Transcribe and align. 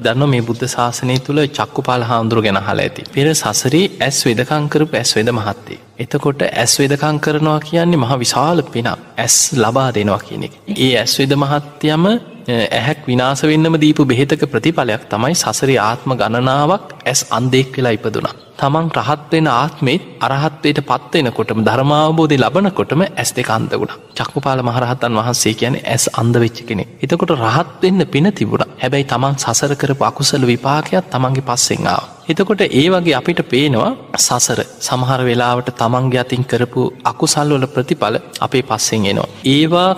දන්න 0.00 0.30
මේ 0.32 0.46
බුද්ධ 0.48 0.66
ශාසනය 0.66 1.16
තුළ 1.26 1.40
චක්කුපාල 1.50 2.02
හාමුදුරු 2.10 2.42
ගැන 2.46 2.60
හලා 2.60 2.78
ඇති. 2.78 3.06
පෙර 3.14 3.26
සසරී 3.34 3.86
ඇස් 4.00 4.18
වෙදකංකරපු 4.26 4.96
ඇස් 4.96 5.12
වෙද 5.16 5.30
මහත්තේ. 5.32 5.78
එතකොට 5.98 6.42
ඇස් 6.44 6.74
වෙදකං 6.80 7.20
කරනවා 7.20 7.60
කියන්නේ 7.62 8.02
මහ 8.02 8.12
විශාල 8.16 8.62
පෙනක් 8.68 8.90
ඇස් 9.18 9.36
ලබා 9.54 9.88
දෙනවා 9.92 10.20
කියන 10.20 10.44
එක. 10.48 10.54
ඒ 10.78 10.92
ඇස් 10.96 11.14
වෙද 11.20 11.34
මහත්යම 11.36 12.04
ඇහැක් 12.50 13.00
විනාස 13.06 13.42
වෙන්නම 13.44 13.76
දීපු 13.78 14.04
බෙහෙතක 14.04 14.44
ප්‍රතිඵලයක් 14.52 15.02
තමයි 15.10 15.34
සසරි 15.36 15.76
ආත්ම 15.80 16.14
ගණනාවක් 16.14 16.94
ඇස් 17.04 17.22
අන්දෙක් 17.30 17.76
වෙලා 17.76 17.96
ඉපදුනා. 17.98 18.34
තමන් 18.60 18.88
රහත්වෙන 18.98 19.46
ආත්මේත් 19.50 20.02
අරහත්වයට 20.20 20.80
පත්වෙනකොටම 20.84 21.60
ධර්මාවබෝධය 21.62 22.36
ලබනකොටම 22.38 23.02
ඇස් 23.04 23.30
දෙක 23.32 23.50
අන්දගුණ 23.50 23.94
චක්කුපාල 24.18 24.60
මහරහතන් 24.62 25.18
වහන්සේ 25.18 25.54
කියන 25.54 25.76
ඇස් 25.84 26.04
අන්ද 26.14 26.34
වෙච්ච 26.36 26.58
කෙනෙ. 26.68 26.84
එතකොට 27.00 27.32
රහත්වෙන්න 27.38 28.02
පින 28.06 28.28
තිබුණ 28.32 28.70
හැබැයි 28.76 29.06
තමන් 29.06 29.40
සසර 29.42 29.72
කරපු 29.74 30.04
අකුසල 30.04 30.44
විපාකයක් 30.44 31.10
තමන්ගේ 31.10 31.46
පස්සෙන්ආාව. 31.48 32.08
එතකොට 32.28 32.62
ඒ 32.62 32.86
වගේ 32.88 33.14
අපිට 33.14 33.40
පේනවා 33.44 33.90
සසර 34.18 34.60
සමහර 34.80 35.20
වෙලාවට 35.22 35.70
තමන්ගේ 35.74 36.20
අතින් 36.20 36.44
කරපු 36.44 36.82
අකුසල්වල 37.04 37.66
ප්‍රතිඵල 37.68 38.16
අපේ 38.40 38.64
පස්සෙන් 38.64 39.06
එනවා. 39.06 39.28
ඒවා 39.46 39.90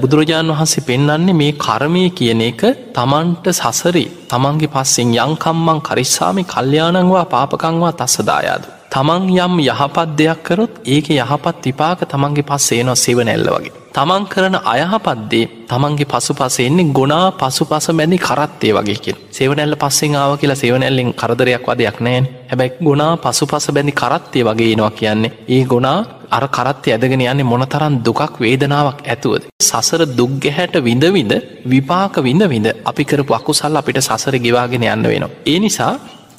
බුදුරජාණන් 0.00 0.54
වහන්සේ 0.54 0.86
පෙන්න්නන්නේ 0.88 1.34
මේ 1.34 1.58
කරමය 1.58 2.04
කියන 2.12 2.42
එක 2.42 2.62
තමන්ට 2.94 3.46
සසරි 3.54 4.04
තමන්ගේ 4.30 4.72
පස්සෙන් 4.74 5.14
යංකම්මං 5.16 5.80
කරිස්සාමි 5.80 6.44
කල්්‍යයානංවා 6.44 7.24
පාපකංවා 7.34 7.92
තස්සදායාද. 7.92 8.64
තමන් 8.90 9.24
යම් 9.36 9.54
යහපත් 9.60 10.08
දෙයක් 10.18 10.40
කරොත් 10.46 10.72
ඒක 10.86 11.06
යහපත් 11.12 11.56
විපාක 11.66 12.00
තමන්ගේ 12.12 12.48
පස්සේ 12.50 12.82
නවා 12.84 13.02
සෙව 13.04 13.18
නැල්ල 13.24 13.48
වගේ. 13.54 13.72
තමන් 13.98 14.24
කරන 14.26 14.56
අයහපත්දේ 14.64 15.46
තමන්ගේ 15.68 16.06
පසු 16.06 16.32
පසෙන්නේ 16.32 16.90
ගොනා 16.92 17.24
පසු 17.32 17.64
පස 17.64 17.86
මැදි 17.92 18.18
කරත්තේ 18.20 18.72
වගේකින් 18.72 19.16
සෙවනැල්ල 19.30 19.74
පස්සෙන් 19.76 20.14
ආව 20.16 20.32
කියලා 20.36 20.58
සෙවනැල්ලෙන් 20.58 21.10
කරදරයක් 21.14 21.64
වදයක් 21.68 21.98
නෑන් 22.00 22.28
හැබැයි 22.44 22.76
ගොනා 22.80 23.12
පසු 23.18 23.44
පස 23.46 23.66
බැඳි 23.70 23.94
කරත්තේ 23.94 24.44
වගේ 24.44 24.76
නවා 24.76 24.92
කියන්නේ 24.92 25.32
ඒ 25.48 25.62
ගොනා 25.64 25.98
අර 26.30 26.44
කරත්තය 26.48 26.88
ඇදගෙන 26.90 27.24
යන්නේ 27.24 27.44
මොනතරන් 27.44 27.96
දුකක් 28.00 28.38
වේදනාවක් 28.38 29.00
ඇතුවද. 29.06 29.42
සසර 29.62 30.02
දුක්ගැහැට 30.12 30.76
විඳවිඳ 30.80 31.34
විපාක 31.66 32.14
විඳ 32.20 32.44
විඳ 32.44 32.68
අපි 32.84 33.04
කරපු 33.04 33.32
අකුසල් 33.34 33.76
අපිට 33.76 34.00
සසර 34.00 34.34
ගෙවාගෙන 34.38 34.86
යන්න 34.86 35.04
වෙනවා. 35.04 35.34
ඒ 35.44 35.58
නිසා 35.58 35.92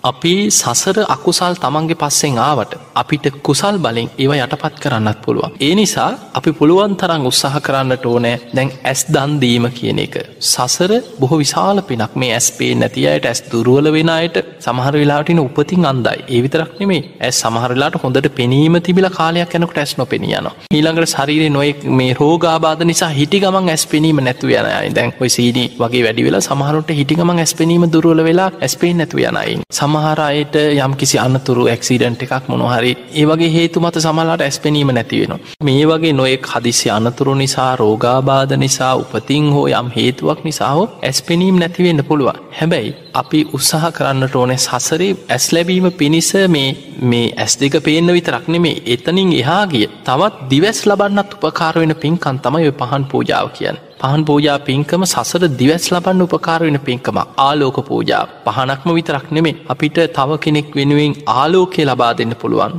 අපි 0.04 0.34
සසර 0.50 0.98
අකුසල් 1.06 1.54
තමන්ගේ 1.56 1.98
පස්සෙන් 2.02 2.38
ආවට 2.40 2.74
අපිට 2.96 3.26
කුසල් 3.44 3.76
බලින් 3.78 4.10
ඒව 4.18 4.32
යටපත් 4.36 4.76
කරන්නත් 4.84 5.20
පුළුවන්. 5.26 5.56
ඒ 5.60 5.74
නිසා 5.76 6.12
අපි 6.34 6.52
පුළුවන් 6.52 6.96
තරං 6.96 7.26
උත්සාහ 7.30 7.60
කරන්නට 7.60 8.06
ඕනෑ 8.06 8.38
දැන් 8.56 8.72
ඇස් 8.82 9.02
දන්දීම 9.08 9.66
කියන 9.72 10.00
එක. 10.00 10.16
සසර 10.42 10.92
බොහෝ 11.20 11.40
විශාල 11.40 11.82
පිනක් 11.82 12.16
මේ 12.16 12.32
ඇස්පේ 12.34 12.72
නැතියට 12.76 13.26
ඇස් 13.26 13.42
දුරුවල 13.52 13.92
වෙනයට 13.92 14.38
සමහර 14.60 14.96
වෙලාටින 15.02 15.40
උපතින් 15.40 15.90
අන්දයි 15.92 16.24
ඒවිතරක් 16.30 16.80
නෙමේ 16.80 17.02
ඇස් 17.20 17.42
සමහරලාට 17.44 18.00
හොඳට 18.04 18.32
පෙනීම 18.40 18.80
තිබිල 18.82 19.10
කාලයක් 19.10 19.58
යනකට 19.60 19.82
ඇස් 19.84 19.94
නොපෙනියන. 19.98 20.50
ඊළඟට 20.72 21.14
ශරීරය 21.16 21.50
නොයෙක් 21.50 21.84
මේ 22.00 22.14
රෝගාබාධ 22.14 22.88
නිසා 22.92 23.12
හිටි 23.20 23.44
ගමන් 23.44 23.70
ඇස් 23.70 23.86
පෙනීම 23.88 24.24
නැතු 24.24 24.48
යනයි 24.50 24.96
දැන් 24.96 25.14
ඔයි 25.20 25.30
සීනී 25.30 25.68
වගේ 25.78 26.06
වැඩි 26.08 26.28
වෙලා 26.30 26.42
සමහරට 26.42 26.98
හිටිගමන් 27.02 27.46
ඇස් 27.46 27.54
පෙනීම 27.54 27.86
දුරුවල 27.94 28.24
වෙලා 28.24 28.50
ඇස්පේ 28.62 28.94
නැතු 28.94 29.26
යනයි. 29.26 29.60
සමහර 29.90 30.20
අයට 30.22 30.56
යම් 30.56 30.94
කිසි 30.96 31.18
අන්නතුරු 31.18 31.64
ඇක්සිඩන්ට් 31.68 32.24
එකක් 32.26 32.48
මොනොහරි 32.52 32.92
ඒවගේ 33.14 33.50
හේතු 33.50 33.82
මත 33.82 34.02
සමලාට 34.04 34.42
ඇස්පෙනීම 34.42 34.92
නැතිවෙන. 34.92 35.34
මේ 35.64 35.84
වගේ 35.90 36.14
නොයෙක් 36.14 36.50
හදිසි 36.52 36.90
අනතුරු 36.90 37.34
නිසා 37.36 37.72
රෝගාබාධ 37.76 38.54
නිසා 38.56 38.94
උපතින් 38.96 39.48
හෝ 39.56 39.66
යම් 39.72 39.90
හේතුවක් 39.98 40.44
නිසා 40.44 40.72
හෝ 40.74 40.86
ඇස්පෙනීම් 41.02 41.58
නැතිවෙන්න 41.58 42.04
පුළුවන්. 42.04 42.40
හැබැයි 42.52 42.96
අපි 43.14 43.40
උත්සාහ 43.54 43.92
කරන්නට 43.92 44.36
ඕනේ 44.36 44.60
සසරේ 44.60 45.12
ඇස් 45.30 45.46
ලැබීම 45.54 45.90
පිණිස 45.94 46.32
මේ 46.50 46.70
මේ 47.04 47.34
ඇස් 47.36 47.54
දෙක 47.60 47.76
පේන්න 47.84 48.16
විතරක් 48.16 48.48
නෙමේ 48.48 48.82
එතනින් 48.88 49.32
එහා 49.34 49.64
ගිය 49.68 49.86
තවත් 50.06 50.50
දිවැස් 50.52 50.82
ලබන්නත් 50.86 51.38
උපකාරවෙන 51.38 51.96
පින්කන් 51.96 52.38
තමයි 52.40 52.72
පහන් 52.74 53.04
පූජාව 53.06 53.50
කියන්න. 53.58 53.86
පහන් 54.02 54.22
පූජා 54.28 54.58
පින්කම 54.68 55.02
සසර 55.06 55.44
දිවැස් 55.60 55.86
ලබන්න 55.94 56.22
උපකාර 56.26 56.60
වෙන 56.66 56.78
පින්කම. 56.88 57.18
ආලෝක 57.40 57.78
පූජා. 57.90 58.24
පහනක්ම 58.46 58.90
විතරක් 58.98 59.26
නෙමේ 59.38 59.56
අපිට 59.74 60.00
තව 60.18 60.38
කෙනෙක් 60.46 60.70
වෙනුවෙන් 60.78 61.14
ආලෝකය 61.36 61.84
ලබා 61.90 62.12
දෙන්න 62.20 62.34
පුළුවන් 62.42 62.74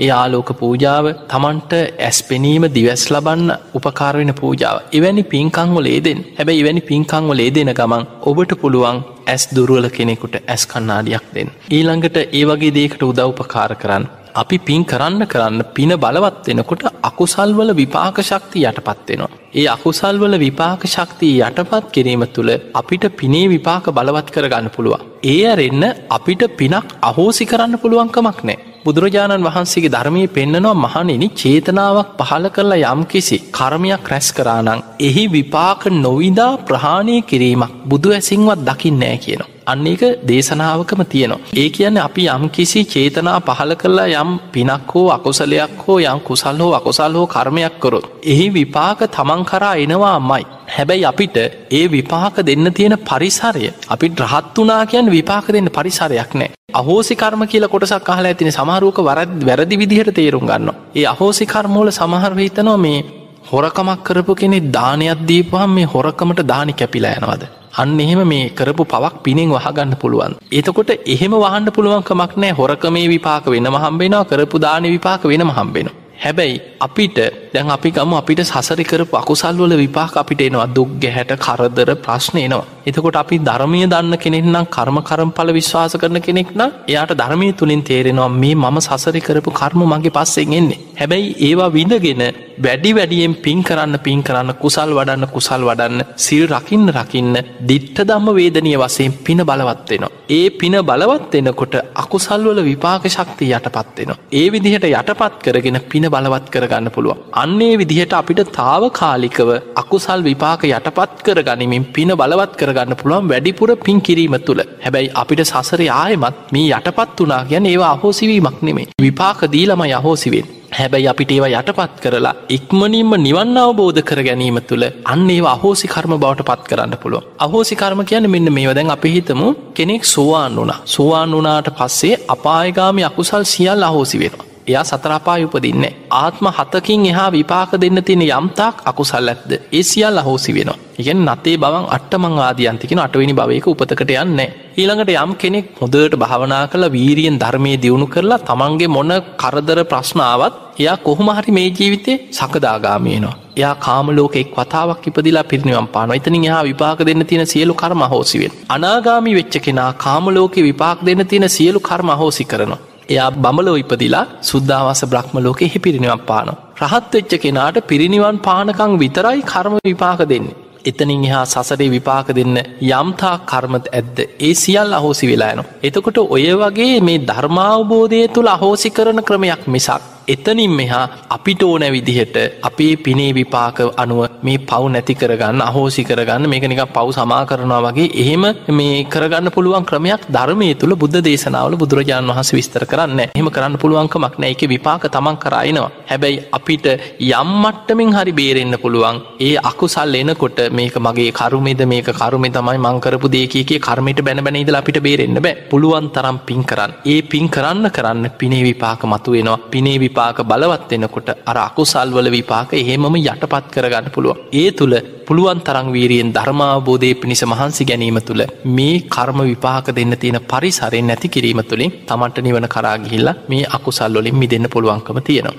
ඒ 0.00 0.10
ආලෝක 0.20 0.50
පූජාව 0.60 1.06
තමන්ට 1.32 1.72
ඇස් 2.08 2.18
පෙනීම 2.28 2.66
දිවැස් 2.76 3.04
ලබන්න 3.14 3.50
උපකාරවෙන 3.78 4.32
පූජාව. 4.40 4.76
එවැනි 4.98 5.24
පින්කංවල 5.32 5.88
ඒදෙන් 5.94 6.20
හැබැයි 6.38 6.62
එවැනි 6.64 6.82
පින්කංවල 6.90 7.44
ඒ 7.46 7.50
දෙන 7.56 7.72
ගමන් 7.80 8.04
ඔබට 8.30 8.52
පුළුවන් 8.62 9.00
ඇස් 9.26 9.44
දුරුවල 9.56 9.88
කෙනෙකුට 9.96 10.36
ඇස් 10.44 10.62
කන්නාඩියක් 10.72 11.26
දෙන්න. 11.34 11.50
ඊළඟට 11.76 12.16
ඒ 12.38 12.44
වගේ 12.50 12.76
දේකට 12.78 13.02
උදව්පකාර 13.10 13.72
කරන්න. 13.82 14.06
අපි 14.36 14.58
පින් 14.60 14.82
කරන්න 14.84 15.22
කරන්න 15.26 15.62
පින 15.70 15.92
බලවත් 15.96 16.46
වෙනකොට 16.48 16.84
අකුසල්වල 17.02 17.70
විපාක 17.74 18.18
ශක්ති 18.22 18.60
යටපත්වෙනවා. 18.62 19.30
ඒ 19.54 19.66
අකුසල්වල 19.66 20.34
විපාක 20.38 20.82
ශක්තිය 20.86 21.40
යටපත් 21.40 21.86
කිරීම 21.90 22.24
තුළ 22.28 22.50
අපිට 22.74 23.04
පිනේ 23.14 23.46
විපාක 23.48 23.86
බලවත් 23.90 24.28
කරගන්න 24.30 24.68
පුළුවන්. 24.70 25.06
ඒ 25.24 25.42
අරෙන්න 25.46 25.84
අපිට 26.10 26.42
පිනක් 26.54 26.96
අහෝසි 27.02 27.46
කරන්න 27.46 27.78
පුළුවන්කමක් 27.78 28.40
නෑ. 28.42 28.58
බුදුරජාණන් 28.84 29.46
වහන්සේගේ 29.46 29.92
ධර්මය 29.92 30.22
පෙන්න්නනවා 30.28 30.76
මහනෙනි 30.76 31.28
චේතනාවක් 31.34 32.12
පහල 32.18 32.46
කරලා 32.50 32.92
යම් 32.92 33.02
කිසි 33.06 33.38
කර්මයක් 33.50 34.06
රැස් 34.06 34.28
කරානං 34.32 34.86
එහි 35.00 35.24
විපාක 35.30 35.82
නොවිදා 35.98 36.52
ප්‍රහාණය 36.64 37.16
කිරීමක් 37.24 37.76
බුදු 37.84 38.08
ඇසින්වත් 38.12 38.66
දකින්නෑ 38.68 39.18
කියනවා. 39.18 39.52
අන්න 39.66 39.86
එක 39.86 40.02
දේශනාවකම 40.24 41.00
තියෙනවා. 41.04 41.40
ඒ 41.54 41.68
කියන්න 41.70 41.98
අපි 41.98 42.24
යම් 42.28 42.44
කිසි 42.50 42.80
චේතනා 42.86 43.38
පහල 43.40 43.72
කරලා 43.74 44.06
යම් 44.14 44.30
පිනක් 44.52 44.92
හෝ 44.92 45.06
අකුසලයක් 45.10 45.72
හෝ 45.84 45.98
යම් 46.00 46.20
කුසල් 46.20 46.60
හෝ 46.60 46.72
අකුසල් 46.72 47.16
හෝ 47.18 47.26
කර්මයක් 47.28 47.80
කරොත්. 47.80 48.04
එහි 48.24 48.46
විපාක 48.50 49.00
තමන් 49.10 49.42
කරා 49.44 49.74
එනවා 49.76 50.18
මයි. 50.22 50.44
හැබැයි 50.68 51.04
අපිට 51.04 51.36
ඒ 51.72 51.84
විපාක 51.88 52.36
දෙන්න 52.42 52.72
තියෙන 52.72 52.96
පරිසරය 53.00 53.66
අපි 53.88 54.12
රහත් 54.22 54.56
වනා 54.58 54.82
කියන් 54.86 55.10
විපාක 55.10 55.46
දෙන්න 55.48 55.68
පරිසරයක් 55.70 56.32
නෑ. 56.34 56.50
අහෝසි 56.74 57.14
කර්ම 57.16 57.42
කියල 57.46 57.68
කොටසක් 57.68 58.08
අහලා 58.08 58.32
ඇතින 58.32 58.52
සමහරුවක 58.52 58.98
වරද 59.00 59.36
වැරදි 59.42 59.76
විදිහට 59.76 60.14
තේරුම් 60.14 60.46
ගන්න. 60.46 60.72
ඒ 60.94 61.06
අහෝසි 61.06 61.44
කර්මෝල 61.46 61.90
සමහරව 61.92 62.38
හිතනවා 62.38 62.78
මේ 62.78 63.04
හොරකමක් 63.50 64.00
කරපු 64.04 64.32
කෙනෙ 64.34 64.58
දානයක් 64.72 65.28
දීපහම් 65.28 65.70
මේ 65.70 65.92
හොරකමට 65.92 66.40
දානි 66.46 66.72
කැපිලා 66.74 67.16
යනවද. 67.18 67.44
අන්න 67.76 67.98
එහෙම 68.00 68.20
මේ 68.28 68.44
කරපු 68.58 68.84
පවක් 68.84 69.16
පිනෙන් 69.24 69.50
වහගන්න 69.50 69.92
පුළුවන්. 70.02 70.32
එතකොට 70.52 70.90
එහෙම 71.06 71.34
වහන්න 71.34 71.66
පුළුවන්කමක් 71.76 72.32
නෑ 72.36 72.52
හොරකමේ 72.52 73.06
විපාක 73.08 73.46
වෙන 73.54 73.68
මහම්බෙනවා 73.68 74.24
කරපු 74.24 74.58
දාන 74.58 74.84
විපාක 74.94 75.24
වෙන 75.24 75.44
මහම්බෙන. 75.50 75.88
හැබැයි 76.22 76.60
අපිට 76.80 77.18
දැන් 77.56 77.70
අපි 77.70 77.90
ගම 77.92 78.12
අපිට 78.14 78.40
සසරි 78.44 78.84
කරපු 78.84 79.16
අකුසල්වල 79.16 79.74
විපාක 79.76 80.16
අපිට 80.16 80.40
එනවා 80.42 80.66
දුක් 80.70 80.90
ගැහැට 81.02 81.32
කරදර 81.40 81.90
ප්‍රශ්න 81.98 82.38
එනවා. 82.38 82.64
එතකොට 82.86 83.16
අපි 83.16 83.36
ධර්මය 83.40 83.80
දන්න 83.84 84.16
කෙනෙක්නම් 84.16 84.66
කර්ම 84.68 84.98
කරම්ඵල 85.02 85.50
විශ්වාස 85.52 85.94
කරන 85.96 86.18
කෙනෙක් 86.20 86.50
නම් 86.52 86.72
එයාට 86.86 87.12
ධර්මය 87.14 87.48
තුළින් 87.54 87.82
තේරෙනවා 87.82 88.28
මේ 88.34 88.56
මම 88.56 88.76
සසරි 88.80 89.20
කරපු 89.20 89.50
කර්ම 89.52 89.80
මගේ 89.84 90.14
පස්සෙන් 90.16 90.52
එන්නේ. 90.52 90.80
හැබැයි 90.94 91.30
ඒවා 91.46 91.70
විඳගෙන 91.70 92.22
වැඩි 92.58 92.90
වැඩියෙන් 92.92 93.34
පින් 93.36 93.58
කරන්න 93.62 93.96
පින් 93.98 94.20
කරන්න 94.22 94.52
කුසල් 94.56 94.92
වඩන්න 94.98 95.26
කුසල් 95.28 95.64
වඩන්න 95.68 96.04
සිල් 96.18 96.44
රකින්න 96.50 96.86
රකින්න 96.90 97.34
දිට්ට 97.62 97.98
දම්ම 98.02 98.28
වේදනය 98.34 98.72
වසයෙන් 98.76 99.12
පින 99.20 99.40
බලවත්වෙනවා. 99.42 100.12
ඒ 100.30 100.46
පින 100.52 100.76
බලවත් 100.82 101.34
එනකොට 101.36 101.74
අකුසල්වල 101.96 102.60
විපාක 102.62 103.04
ශක්ති 103.08 103.50
යටපත්වෙනවා. 103.50 104.18
ඒ 104.32 104.46
විදිහට 104.52 104.86
යටපත් 104.90 105.36
කරගෙන 105.44 105.80
පින 105.86 106.06
බලවත් 106.08 106.46
කරගන්න 106.50 106.90
පුළුවන්. 106.90 107.20
අන්නේ 107.46 107.72
විදිහට 107.80 108.16
අපිට 108.20 108.42
තාව 108.56 108.84
කාලිකව 108.92 109.50
අකුසල් 109.76 110.26
විපාක 110.28 110.62
යටපත් 110.68 111.16
කර 111.26 111.40
ගනිමින් 111.48 111.86
පින 111.94 112.12
බලවත් 112.14 112.52
කරගන්න 112.60 112.98
පුළුවන් 113.00 113.30
වැඩිපුර 113.32 113.70
පින් 113.86 114.00
කිරීම 114.00 114.36
තුළ. 114.46 114.62
හැබැයි 114.84 115.14
අපිට 115.22 115.42
සසර 115.44 115.82
ආයමත් 115.94 116.38
මේ 116.52 116.68
යටපත් 116.72 117.18
වනා 117.22 117.42
ගැන 117.50 117.66
ඒවා 117.66 117.94
අහෝසිවීමක් 117.96 118.60
නෙමේ 118.62 118.86
විපාක 119.02 119.40
දීලම 119.54 119.82
යහෝසිවෙන් 119.86 120.46
හැබැයි 120.72 121.08
අපිට 121.08 121.30
ඒවා 121.30 121.52
යටපත් 121.52 121.94
කරලා 122.02 122.34
ඉක්මනින්ම 122.56 123.12
නිවන් 123.18 123.58
අවබෝධ 123.58 124.00
කර 124.08 124.20
ගැනීම 124.28 124.58
තුළ 124.70 124.86
අන්න 125.06 125.28
ඒවා 125.30 125.54
අහෝසි 125.58 125.92
කර්ම 125.94 126.14
බවට 126.16 126.48
පත් 126.48 126.68
කරන්න 126.70 126.96
පුළුව 127.02 127.28
අහෝසි 127.40 127.76
කර්ම 127.76 128.02
කියන 128.10 128.30
මෙන්න 128.34 128.52
මේ 128.52 128.74
දැන් 128.76 128.90
අපි 128.90 129.14
හිතමු 129.16 129.48
කෙනෙක් 129.74 130.04
සෝවාන් 130.06 130.56
වුණා. 130.56 130.82
සෝවාන් 130.86 131.38
වනාට 131.38 131.70
පස්සේ 131.78 132.14
අපායගාමි 132.28 133.08
අකුසල් 133.10 133.44
සියල් 133.46 133.88
අහෝසි 133.90 134.22
වෙනවා. 134.22 134.45
එයා 134.66 134.84
සතරාපා 134.84 135.36
උපදින්නේ. 135.40 135.92
ආත්ම 136.12 136.46
හතකින් 136.50 137.06
එහා 137.06 137.30
විපාක 137.32 137.72
දෙන්න 137.76 137.98
තියෙන 138.02 138.24
යම්තාක් 138.28 138.76
අකුසල් 138.84 139.28
ඇත්ද 139.28 139.50
ඒ 139.72 139.82
සියල් 139.82 140.18
අහෝසි 140.18 140.54
වෙනවා. 140.54 140.78
ඉගෙන් 140.98 141.20
නතේ 141.26 141.56
බවන් 141.56 141.86
අට්ටමං 141.88 142.38
ආදියන්තිකෙන 142.40 143.00
අටවෙනි 143.00 143.34
භවයක 143.34 143.66
උපතකට 143.66 144.12
යන්න. 144.14 144.40
ඊළඟට 144.76 145.12
යම් 145.14 145.32
කෙනෙක් 145.36 145.66
හොදට 145.80 146.14
භාවනා 146.16 146.62
කළ 146.66 146.86
වීරියෙන් 146.90 147.36
ධර්මය 147.38 147.72
දියුණු 147.82 148.06
කරලා 148.06 148.40
තමන්ගේ 148.40 148.88
මොන 148.88 149.12
කරදර 149.36 149.80
ප්‍රශ්නාවත් 149.84 150.56
එයා 150.78 150.96
කොහොම 150.98 151.28
හරි 151.30 151.52
මේ 151.52 151.68
ජීවිතේ 151.70 152.16
සකදාගාමයනවා. 152.32 153.36
එයා 153.56 153.74
කාමලෝකෙක් 153.76 154.50
වතාවක් 154.52 155.06
ඉපදිලා 155.08 155.44
පිරිනිවම් 155.44 155.88
පාන 155.88 156.10
එතනින් 156.10 156.44
එහා 156.44 156.64
විපාක 156.64 156.98
දෙන්න 157.02 157.26
තියෙන 157.26 157.46
සියලු 157.46 157.74
කර්ම 157.74 158.02
හෝසිවෙන්. 158.06 158.52
අනාගාමි 158.68 159.32
වෙච්ච 159.34 159.54
කෙනා 159.60 159.90
කාමලෝක 159.98 160.54
විපාක් 160.62 160.98
දෙන්න 161.06 161.26
තියෙන 161.26 161.48
සියලු 161.50 161.80
කර්ම 161.82 162.10
හෝසි 162.14 162.44
කරනවා. 162.44 162.82
එයා 163.08 163.30
බමලෝ 163.36 163.76
ඉපදිලා 163.76 164.26
සුද්ධවාස 164.42 165.02
බ්‍රහ්ම 165.06 165.36
ලෝකෙ 165.38 165.66
හි 165.66 165.78
පිරිනිවන් 165.78 166.22
පාන. 166.22 166.48
රහත් 166.82 167.12
වෙච්ච 167.14 167.34
කෙනාට 167.38 167.76
පිරිනිවන් 167.84 168.38
පානකං 168.40 168.92
විතරයි 168.98 169.40
කර්ම 169.44 169.76
විපාක 169.84 170.22
දෙන්නේ. 170.24 170.56
එතනින් 170.84 171.24
එහා 171.24 171.44
සසරේ 171.46 171.88
විපාක 171.88 172.28
දෙන්න 172.30 172.56
යම්තා 172.90 173.36
කර්මත 173.44 173.86
ඇද්ද 173.92 174.18
ඒ 174.40 174.52
සියල් 174.54 174.92
අහෝසි 174.92 175.26
වෙලායනවා. 175.26 175.72
එතකොට 175.82 176.18
ඔය 176.26 176.46
වගේ 176.54 177.00
මේ 177.00 177.22
ධර්මාවබෝධය 177.22 178.20
තුළ 178.28 178.48
අහෝසි 178.48 178.90
කරන 178.90 179.20
ක්‍රමයක් 179.22 179.64
මිසක්. 179.68 180.02
එතනින් 180.28 180.72
මෙහා 180.72 181.04
අපිට 181.30 181.62
ඕන 181.62 181.84
විදිහට 181.88 182.36
අපේ 182.62 182.92
පිනේ 182.98 183.30
විපාක 183.32 183.78
අනුව 183.96 184.20
මේ 184.42 184.58
පව් 184.60 184.82
නැති 184.88 185.14
කරගන්න 185.14 185.60
අහෝසි 185.62 186.04
කරගන්න 186.04 186.48
මේක 186.48 186.66
නික 186.66 186.82
පව් 186.90 187.06
සමා 187.12 187.42
කරනවා 187.44 187.80
වගේ 187.86 188.08
එහෙම 188.16 188.44
මේ 188.72 189.04
කරගන්න 189.06 189.50
පුළුවන් 189.50 189.84
ක්‍රමයක් 189.84 190.24
ධර්මය 190.28 190.70
තුළ 190.76 190.96
බුද්ධ 190.96 191.20
දේශනාවල 191.20 191.76
බුදුරජාණන් 191.76 192.32
වහස 192.32 192.52
විස්තර 192.52 192.84
කරන්න 192.86 193.20
එහෙම 193.26 193.50
කරන්න 193.50 193.78
පුළුවන්කමක් 193.78 194.36
නෑ 194.36 194.52
එක 194.52 194.64
විපාක 194.66 195.06
තමන් 195.08 195.38
කරයිනවා 195.38 195.90
හැබැයි 196.06 196.42
අපිට 196.52 196.86
යම්මට්ටමින් 197.32 198.14
හරි 198.16 198.34
බේරෙන්න්න 198.34 198.78
පුළුවන් 198.78 199.20
ඒ 199.40 199.54
අකුසල් 199.66 200.14
එනකොට 200.16 200.58
මේක 200.72 200.96
මගේ 200.98 201.30
කරුමේද 201.32 201.82
මේක 201.86 202.08
කරුමේ 202.12 202.52
තමයි 202.52 202.78
මංකරපු 202.78 203.28
දේකගේ 203.30 203.80
කර්මයට 203.80 204.20
බැන 204.22 204.40
බැනයිදල 204.40 204.76
අපිට 204.76 205.00
බේරෙන්න්න 205.00 205.38
බෑ. 205.38 205.54
පුළුවන් 205.70 206.10
තරම් 206.10 206.38
පින් 206.40 206.62
කරන්න. 206.64 206.92
ඒ 207.04 207.20
පින් 207.24 207.48
කරන්න 207.48 207.90
කරන්න 207.90 208.30
පිනේ 208.36 208.62
විපාක 208.62 209.04
මතු 209.06 209.30
වෙනවා 209.32 209.58
පිනේ 209.70 209.98
විපා 209.98 210.15
විපාක 210.16 210.38
බලවත් 210.42 210.90
වෙනකොට 210.92 211.28
අර 211.44 211.56
අකුසල්වල 211.58 212.28
විපාක 212.30 212.72
එහෙමම 212.74 213.16
යටපත් 213.18 213.66
කරගන්න 213.72 214.08
පුළුවන්. 214.10 214.38
ඒ 214.52 214.70
තුළ 214.72 214.94
පුළුවන් 215.26 215.60
තරං 215.60 215.88
වීරියෙන් 215.92 216.32
ධර්මාබෝධය 216.32 217.10
පිණිස 217.14 217.42
මහන්සි 217.44 217.84
ගැනීම 217.84 218.20
තුළ 218.20 218.42
මේ 218.68 219.02
කර්ම 219.06 219.40
විපාක 219.42 219.88
දෙන්න 219.90 220.16
තියෙන 220.16 220.40
පරිසරෙන් 220.42 221.06
නැති 221.06 221.28
කිරීම 221.28 221.60
තුළින් 221.64 221.92
තමන්ට 222.08 222.38
නිවන 222.38 222.68
කරාගිහිල්ලා 222.68 223.36
මේ 223.48 223.64
අකුසල්ලොලින් 223.70 224.38
මි 224.40 224.46
දෙන්න 224.46 224.68
පුළුවන්කම 224.68 225.20
තියෙනවා. 225.20 225.54